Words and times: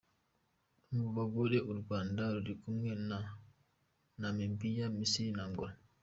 Mu 0.97 1.07
bagore 1.15 1.57
u 1.71 1.73
Rwanda 1.79 2.21
rurikumwe 2.33 2.89
na 3.09 3.19
Namibia, 4.19 4.85
Misiri 4.97 5.31
na 5.37 5.43
Angola. 5.47 5.73